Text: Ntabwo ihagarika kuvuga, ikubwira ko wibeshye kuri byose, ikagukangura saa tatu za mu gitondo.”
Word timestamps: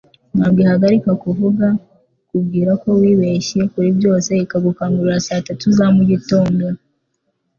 Ntabwo 0.35 0.59
ihagarika 0.65 1.11
kuvuga, 1.23 1.65
ikubwira 2.21 2.71
ko 2.81 2.89
wibeshye 3.01 3.61
kuri 3.73 3.89
byose, 3.97 4.31
ikagukangura 4.45 5.15
saa 5.25 5.45
tatu 5.47 5.67
za 5.77 5.85
mu 5.95 6.03
gitondo.” 6.11 6.63